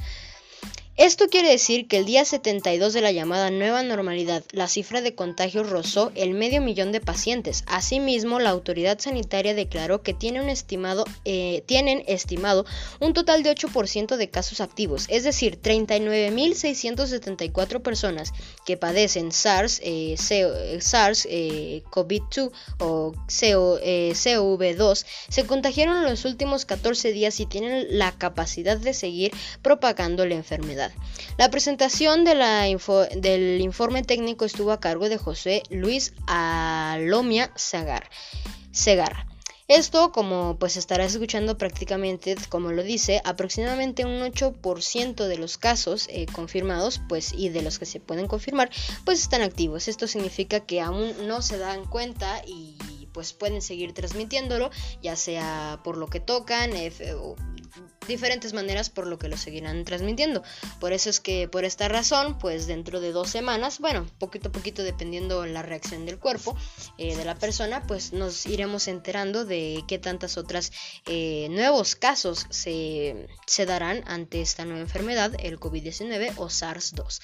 [0.98, 5.14] Esto quiere decir que el día 72 de la llamada nueva normalidad, la cifra de
[5.14, 7.64] contagios rozó el medio millón de pacientes.
[7.66, 12.64] Asimismo, la autoridad sanitaria declaró que tiene un estimado, eh, tienen estimado
[12.98, 18.32] un total de 8% de casos activos, es decir, 39.674 personas
[18.64, 27.12] que padecen SARS, eh, eh, SARS COVID-2 o COV2 se contagiaron en los últimos 14
[27.12, 30.85] días y tienen la capacidad de seguir propagando la enfermedad.
[31.38, 38.08] La presentación del informe técnico estuvo a cargo de José Luis Alomia Segar.
[39.68, 46.06] Esto, como pues estarás escuchando prácticamente, como lo dice, aproximadamente un 8% de los casos
[46.08, 48.70] eh, confirmados, pues y de los que se pueden confirmar,
[49.04, 49.88] pues están activos.
[49.88, 52.76] Esto significa que aún no se dan cuenta y
[53.12, 54.70] pues pueden seguir transmitiéndolo,
[55.02, 56.70] ya sea por lo que tocan,
[57.18, 57.34] o
[58.06, 60.42] diferentes maneras por lo que lo seguirán transmitiendo.
[60.80, 64.52] Por eso es que por esta razón, pues dentro de dos semanas, bueno, poquito a
[64.52, 66.56] poquito dependiendo la reacción del cuerpo
[66.98, 70.72] eh, de la persona, pues nos iremos enterando de qué tantas otras
[71.06, 77.20] eh, nuevos casos se, se darán ante esta nueva enfermedad, el COVID-19 o SARS-2.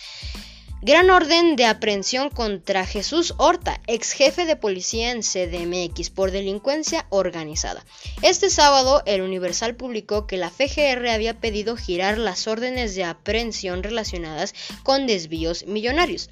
[0.85, 7.07] Gran orden de aprehensión contra Jesús Horta, ex jefe de policía en CDMX por delincuencia
[7.09, 7.85] organizada.
[8.21, 13.85] Este sábado, el Universal publicó que la FGR había pedido girar las órdenes de aprehensión
[13.85, 16.31] relacionadas con desvíos millonarios.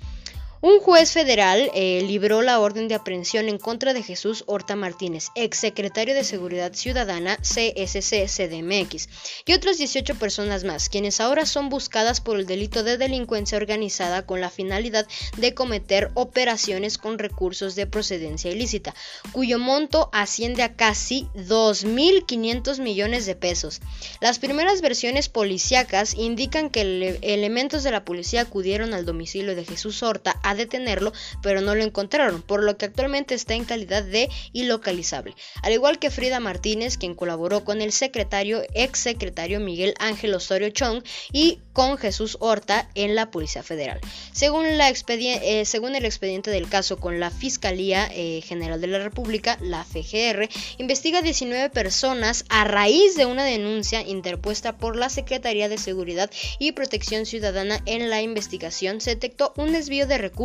[0.62, 5.28] Un juez federal eh, libró la orden de aprehensión en contra de Jesús Horta Martínez,
[5.34, 9.08] ex secretario de Seguridad Ciudadana CSC CDMX,
[9.46, 14.26] y otras 18 personas más, quienes ahora son buscadas por el delito de delincuencia organizada
[14.26, 15.06] con la finalidad
[15.38, 18.94] de cometer operaciones con recursos de procedencia ilícita,
[19.32, 23.80] cuyo monto asciende a casi 2.500 millones de pesos.
[24.20, 30.02] Las primeras versiones policíacas indican que elementos de la policía acudieron al domicilio de Jesús
[30.02, 31.12] Horta a detenerlo,
[31.42, 35.34] pero no lo encontraron, por lo que actualmente está en calidad de ilocalizable.
[35.62, 40.70] Al igual que Frida Martínez, quien colaboró con el secretario, ex secretario Miguel Ángel Osorio
[40.70, 41.02] Chong
[41.32, 44.00] y con Jesús Horta en la Policía Federal.
[44.32, 48.98] Según, la eh, según el expediente del caso con la Fiscalía eh, General de la
[48.98, 55.68] República, la FGR, investiga 19 personas a raíz de una denuncia interpuesta por la Secretaría
[55.68, 59.00] de Seguridad y Protección Ciudadana en la investigación.
[59.00, 60.39] Se detectó un desvío de recursos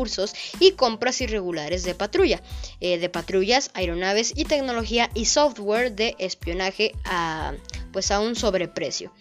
[0.60, 2.42] y compras irregulares de patrulla,
[2.80, 7.54] eh, de patrullas, aeronaves y tecnología y software de espionaje a,
[7.92, 9.12] pues a un sobreprecio.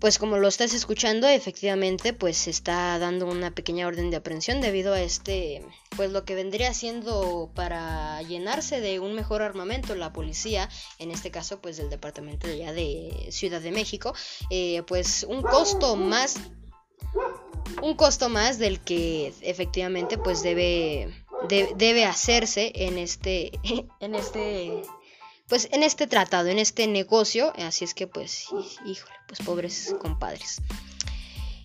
[0.00, 4.60] Pues como lo estás escuchando, efectivamente, pues se está dando una pequeña orden de aprehensión
[4.60, 5.66] debido a este,
[5.96, 10.68] pues lo que vendría siendo para llenarse de un mejor armamento la policía,
[11.00, 14.14] en este caso, pues del departamento ya de Ciudad de México,
[14.50, 16.36] eh, pues un costo más
[17.82, 21.12] un costo más del que efectivamente pues debe,
[21.48, 23.52] debe hacerse en este
[24.00, 24.82] en este
[25.48, 28.48] pues en este tratado, en este negocio, así es que pues
[28.84, 30.60] híjole, pues pobres compadres.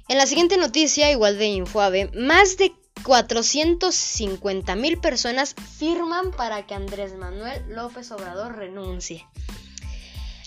[0.08, 2.74] En la siguiente noticia, igual de Infoave, más de
[3.04, 9.26] 450 mil personas firman para que Andrés Manuel López Obrador renuncie.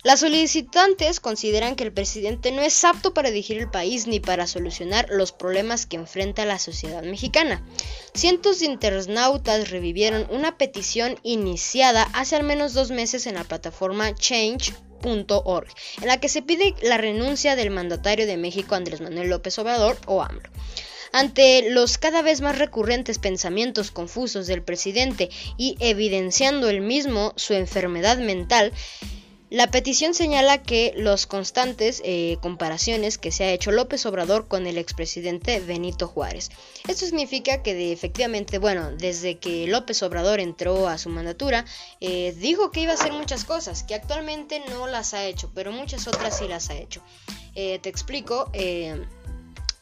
[0.07, 4.47] Las solicitantes consideran que el presidente no es apto para dirigir el país ni para
[4.47, 7.67] solucionar los problemas que enfrenta la sociedad mexicana.
[8.15, 14.15] Cientos de internautas revivieron una petición iniciada hace al menos dos meses en la plataforma
[14.15, 15.69] change.org,
[16.01, 19.99] en la que se pide la renuncia del mandatario de México Andrés Manuel López Obrador
[20.07, 20.49] o AMLO.
[21.11, 27.55] Ante los cada vez más recurrentes pensamientos confusos del presidente y evidenciando el mismo su
[27.55, 28.73] enfermedad mental,
[29.49, 34.67] la petición señala que los constantes eh, comparaciones que se ha hecho López Obrador con
[34.67, 36.51] el expresidente Benito Juárez.
[36.89, 41.65] Esto significa que efectivamente, bueno, desde que López Obrador entró a su mandatura,
[42.01, 45.71] eh, dijo que iba a hacer muchas cosas, que actualmente no las ha hecho, pero
[45.71, 47.03] muchas otras sí las ha hecho.
[47.55, 48.51] Eh, te explico.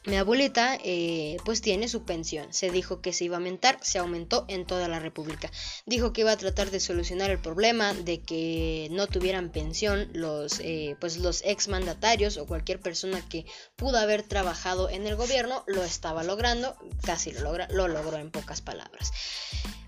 [0.05, 2.53] Mi abuelita eh, pues tiene su pensión.
[2.53, 5.49] Se dijo que se iba a aumentar, se aumentó en toda la República.
[5.85, 10.59] Dijo que iba a tratar de solucionar el problema de que no tuvieran pensión los
[10.59, 15.63] eh, pues los exmandatarios o cualquier persona que pudo haber trabajado en el gobierno.
[15.65, 19.11] Lo estaba logrando, casi lo logra, lo logró en pocas palabras.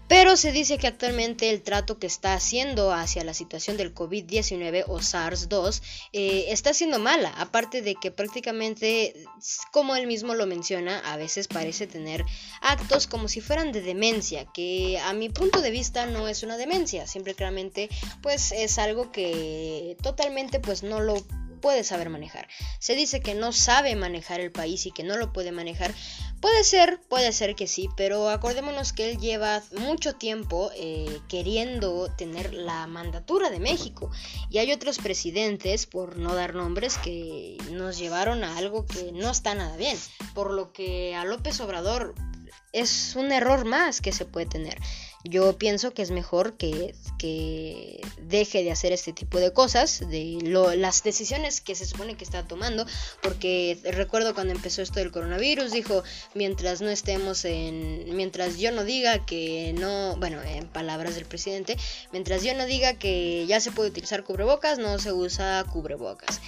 [0.08, 4.86] Pero se dice que actualmente el trato que está haciendo hacia la situación del COVID-19
[4.88, 5.82] o SARS-2
[6.14, 9.26] eh, está siendo mala, aparte de que prácticamente,
[9.72, 12.24] como él mismo lo menciona, a veces parece tener
[12.62, 16.58] actos como si fueran de demencia, que a mi punto de vista no es una
[16.58, 17.90] demencia, simplemente
[18.22, 21.16] pues es algo que totalmente pues no lo
[21.58, 22.48] puede saber manejar.
[22.80, 25.94] Se dice que no sabe manejar el país y que no lo puede manejar.
[26.42, 32.10] Puede ser, puede ser que sí, pero acordémonos que él lleva mucho tiempo eh, queriendo
[32.16, 34.12] tener la mandatura de México.
[34.50, 39.32] Y hay otros presidentes, por no dar nombres, que nos llevaron a algo que no
[39.32, 39.98] está nada bien.
[40.36, 42.14] Por lo que a López Obrador
[42.72, 44.78] es un error más que se puede tener.
[45.30, 50.40] Yo pienso que es mejor que, que deje de hacer este tipo de cosas, de
[50.78, 52.86] las decisiones que se supone que está tomando,
[53.22, 56.04] porque recuerdo cuando empezó esto del coronavirus, dijo,
[56.34, 61.78] mientras no estemos en, mientras yo no diga que no, bueno, en palabras del presidente,
[62.12, 66.42] mientras yo no diga que ya se puede utilizar cubrebocas, no se usa cubrebocas.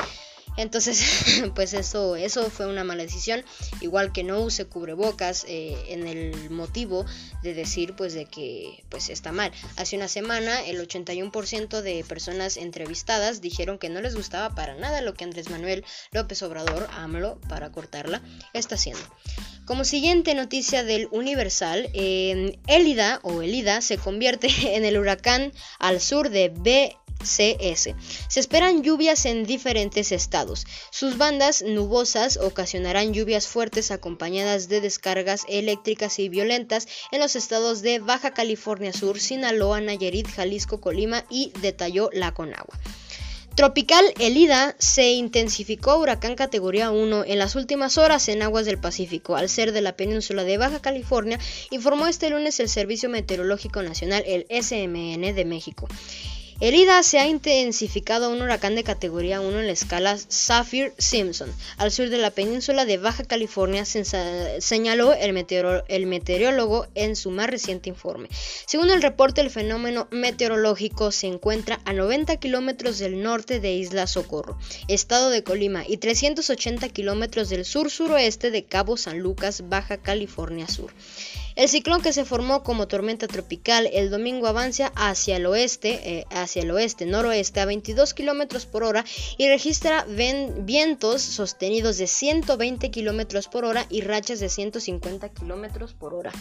[0.58, 3.44] Entonces, pues eso, eso fue una mala decisión.
[3.82, 7.06] Igual que no use cubrebocas eh, en el motivo
[7.44, 9.52] de decir pues de que pues está mal.
[9.78, 15.02] Hace una semana el 81% de personas entrevistadas dijeron que no les gustaba para nada
[15.02, 18.22] lo que Andrés Manuel López Obrador, AMLO, para cortarla,
[18.54, 19.04] está haciendo.
[19.70, 26.02] Como siguiente noticia del Universal, eh, Elida o Elida se convierte en el huracán al
[26.02, 27.94] sur de B CS.
[28.30, 30.66] Se esperan lluvias en diferentes estados.
[30.90, 37.84] Sus bandas nubosas ocasionarán lluvias fuertes acompañadas de descargas eléctricas y violentas en los estados
[37.84, 42.76] de Baja California Sur, Sinaloa, Nayarit, Jalisco, Colima y detalló la Conagua.
[43.60, 49.36] Tropical Elida se intensificó huracán categoría 1 en las últimas horas en aguas del Pacífico,
[49.36, 51.38] al ser de la península de Baja California,
[51.70, 55.90] informó este lunes el Servicio Meteorológico Nacional, el SMN de México.
[56.62, 61.90] El se ha intensificado a un huracán de categoría 1 en la escala Saffir-Simpson, al
[61.90, 65.46] sur de la península de Baja California, señaló el,
[65.88, 68.28] el, meteorólogo en su más reciente informe.
[68.66, 74.06] Según el reporte, el fenómeno meteorológico se encuentra a 90 kilómetros del norte de Isla
[74.06, 74.58] Socorro,
[74.90, 80.92] estado de Colima, y 380 kilómetros del sur-suroeste de Cabo San Lucas, Baja California Sur.
[81.60, 86.26] El ciclón que se formó como tormenta tropical el domingo avanza hacia el oeste, eh,
[86.30, 89.04] hacia el oeste, noroeste a 22 km por hora
[89.38, 96.14] y registra vientos sostenidos de 120 km por hora y rachas de 150 km por
[96.14, 96.32] hora.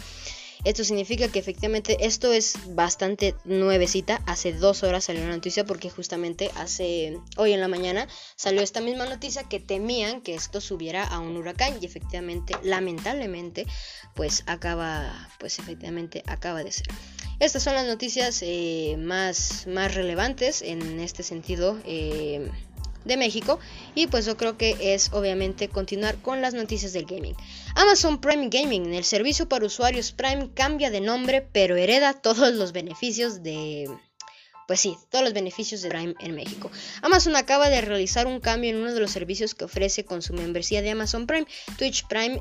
[0.65, 4.21] Esto significa que efectivamente esto es bastante nuevecita.
[4.25, 8.81] Hace dos horas salió una noticia porque justamente hace hoy en la mañana salió esta
[8.81, 13.65] misma noticia que temían que esto subiera a un huracán y efectivamente, lamentablemente,
[14.15, 16.87] pues acaba, pues efectivamente acaba de ser.
[17.39, 21.79] Estas son las noticias eh, más, más relevantes en este sentido.
[21.85, 22.51] Eh,
[23.05, 23.59] de México
[23.95, 27.35] y pues yo creo que es obviamente continuar con las noticias del gaming.
[27.75, 32.71] Amazon Prime Gaming, el servicio para usuarios Prime cambia de nombre pero hereda todos los
[32.71, 33.89] beneficios de
[34.69, 36.69] pues sí, todos los beneficios de Prime en México.
[37.01, 40.31] Amazon acaba de realizar un cambio en uno de los servicios que ofrece con su
[40.33, 41.47] membresía de Amazon Prime.
[41.79, 42.39] Twitch Prime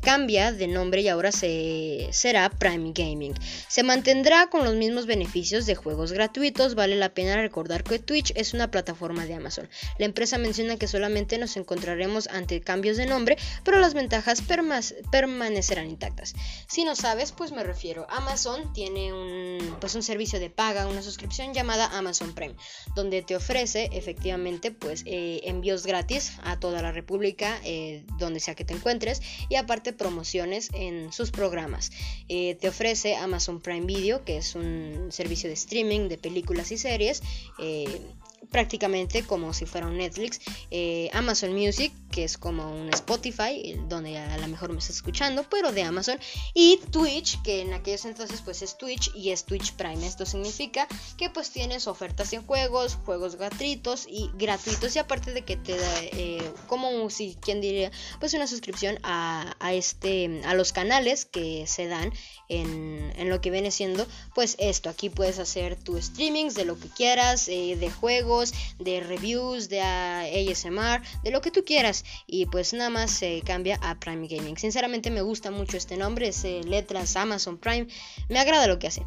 [0.00, 3.34] cambia de nombre y ahora se será Prime Gaming.
[3.66, 6.76] Se mantendrá con los mismos beneficios de juegos gratuitos.
[6.76, 9.68] Vale la pena recordar que Twitch es una plataforma de Amazon.
[9.98, 14.44] La empresa menciona que solamente nos encontraremos ante cambios de nombre, pero las ventajas
[15.10, 16.34] permanecerán intactas.
[16.68, 18.06] Si no sabes, pues me refiero.
[18.10, 22.54] Amazon tiene un, pues un servicio de paga, una suscripción llamada llamada Amazon Prime,
[22.94, 28.54] donde te ofrece efectivamente pues eh, envíos gratis a toda la República, eh, donde sea
[28.54, 31.90] que te encuentres, y aparte promociones en sus programas.
[32.28, 36.76] Eh, te ofrece Amazon Prime Video, que es un servicio de streaming de películas y
[36.76, 37.22] series
[38.50, 40.40] prácticamente como si fuera un Netflix,
[41.12, 45.72] Amazon Music, que es como un Spotify, donde a lo mejor me estás escuchando, pero
[45.72, 46.16] de Amazon,
[46.54, 50.06] y Twitch, que en aquellos entonces pues es Twitch y es Twitch Prime.
[50.06, 50.86] Esto significa
[51.18, 55.76] que pues tienes ofertas en juegos, juegos gratuitos y gratuitos y aparte de que te
[55.76, 57.90] da eh, como si quien diría
[58.20, 62.12] pues una suscripción a, este a los canales que se dan
[62.48, 66.78] en, en, lo que viene siendo pues esto aquí puedes hacer tu streamings de lo
[66.78, 72.03] que quieras eh, de juegos de reviews, de ASMR, de lo que tú quieras.
[72.26, 74.56] Y pues nada más se cambia a Prime Gaming.
[74.56, 77.86] Sinceramente me gusta mucho este nombre, es eh, letras Amazon Prime.
[78.28, 79.06] Me agrada lo que hace.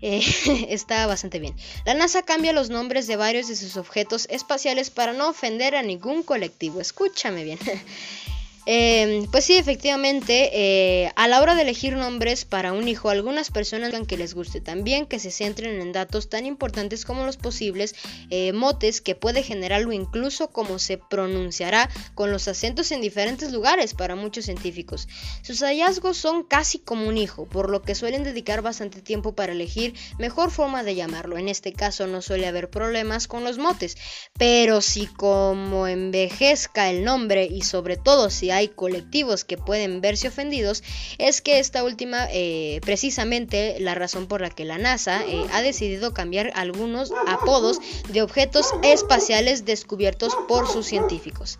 [0.00, 0.22] Eh,
[0.68, 1.54] está bastante bien.
[1.84, 5.82] La NASA cambia los nombres de varios de sus objetos espaciales para no ofender a
[5.82, 6.80] ningún colectivo.
[6.80, 7.58] Escúchame bien.
[8.64, 13.50] Em, pues sí, efectivamente, eh, a la hora de elegir nombres para un hijo, algunas
[13.50, 17.96] personas que les guste también que se centren en datos tan importantes como los posibles
[18.30, 23.94] eh, motes que puede generarlo, incluso como se pronunciará con los acentos en diferentes lugares
[23.94, 25.08] para muchos científicos.
[25.42, 29.52] Sus hallazgos son casi como un hijo, por lo que suelen dedicar bastante tiempo para
[29.52, 31.36] elegir mejor forma de llamarlo.
[31.36, 33.96] En este caso no suele haber problemas con los motes,
[34.38, 40.28] pero si como envejezca el nombre y sobre todo si hay colectivos que pueden verse
[40.28, 40.82] ofendidos,
[41.18, 45.62] es que esta última, eh, precisamente la razón por la que la NASA eh, ha
[45.62, 51.58] decidido cambiar algunos apodos de objetos espaciales descubiertos por sus científicos.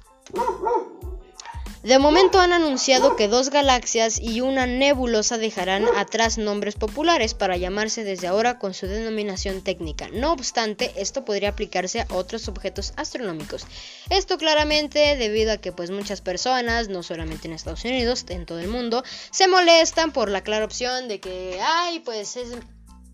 [1.82, 7.56] De momento han anunciado que dos galaxias y una nebulosa dejarán atrás nombres populares para
[7.56, 10.08] llamarse desde ahora con su denominación técnica.
[10.12, 13.66] No obstante, esto podría aplicarse a otros objetos astronómicos.
[14.10, 18.60] Esto claramente debido a que pues muchas personas, no solamente en Estados Unidos, en todo
[18.60, 22.50] el mundo, se molestan por la clara opción de que, ay, pues es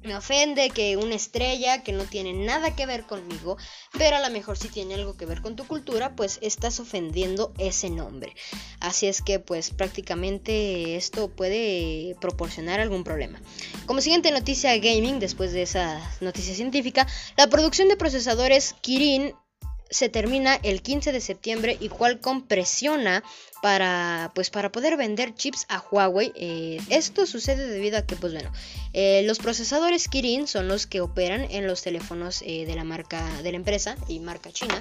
[0.09, 3.59] me ofende que una estrella que no tiene nada que ver conmigo,
[3.99, 7.53] pero a lo mejor si tiene algo que ver con tu cultura, pues estás ofendiendo
[7.59, 8.35] ese nombre.
[8.81, 13.39] Así es que pues prácticamente esto puede proporcionar algún problema.
[13.85, 19.35] Como siguiente noticia gaming, después de esa noticia científica, la producción de procesadores Kirin
[19.91, 23.23] se termina el 15 de septiembre y Qualcomm presiona
[23.63, 26.33] para pues para poder vender chips a Huawei.
[26.37, 28.53] Eh, esto sucede debido a que pues bueno
[28.93, 33.25] eh, los procesadores Kirin son los que operan en los teléfonos eh, de la marca
[33.43, 34.81] de la empresa y marca china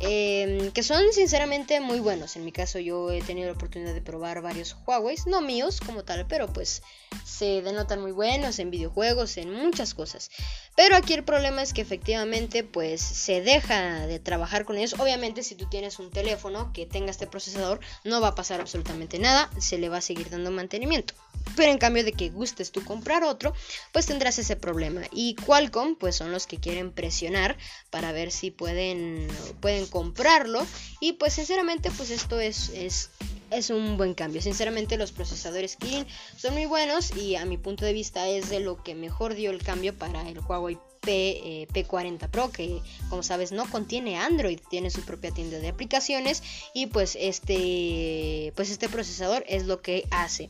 [0.00, 2.36] Em, que son sinceramente muy buenos.
[2.36, 6.04] En mi caso yo he tenido la oportunidad de probar varios Huawei, no míos como
[6.04, 6.82] tal, pero pues
[7.24, 10.30] se denotan muy buenos en videojuegos, en muchas cosas.
[10.76, 15.00] Pero aquí el problema es que efectivamente pues se deja de trabajar con ellos.
[15.00, 19.18] Obviamente si tú tienes un teléfono que tenga este procesador no va a pasar absolutamente
[19.18, 21.14] nada, se le va a seguir dando mantenimiento.
[21.54, 23.54] Pero en cambio de que gustes tú comprar otro,
[23.92, 25.02] pues tendrás ese problema.
[25.12, 27.56] Y Qualcomm, pues son los que quieren presionar
[27.90, 29.28] para ver si pueden,
[29.60, 30.66] pueden comprarlo.
[31.00, 33.10] Y pues sinceramente, pues esto es, es,
[33.50, 34.42] es un buen cambio.
[34.42, 38.60] Sinceramente los procesadores Kirin son muy buenos y a mi punto de vista es de
[38.60, 43.22] lo que mejor dio el cambio para el Huawei P, eh, 40 Pro que como
[43.22, 46.42] sabes no contiene Android tiene su propia tienda de aplicaciones
[46.74, 50.48] y pues este pues este procesador es lo que hace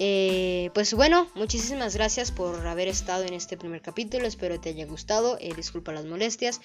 [0.00, 4.28] eh, pues bueno, muchísimas gracias por haber estado en este primer capítulo.
[4.28, 5.36] Espero te haya gustado.
[5.40, 6.60] Eh, disculpa las molestias.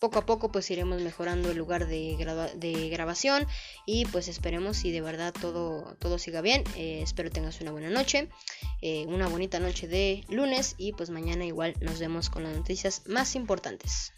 [0.00, 2.16] Eh, poco a poco pues iremos mejorando el lugar de,
[2.56, 3.46] de grabación
[3.86, 6.64] y pues esperemos si de verdad todo, todo siga bien.
[6.76, 8.28] espero tengas una buena noche,
[9.06, 13.34] una bonita noche de lunes y pues mañana igual nos vemos con las noticias más
[13.34, 14.12] importantes.